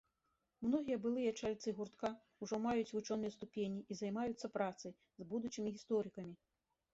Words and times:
Многія 0.67 0.97
былыя 1.01 1.33
чальцы 1.41 1.73
гуртка 1.79 2.09
ўжо 2.45 2.59
маюць 2.63 2.89
вучоныя 2.95 3.35
ступені 3.37 3.79
і 3.91 3.99
займаюцца 4.01 4.51
працай 4.57 4.97
з 5.21 5.29
будучымі 5.35 5.69
гісторыкамі. 5.77 6.35